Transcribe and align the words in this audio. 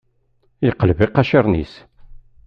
Yeqleb 0.65 0.99
iqaciren-is. 1.05 1.73